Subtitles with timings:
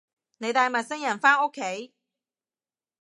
[0.39, 1.93] 你帶陌生人返屋企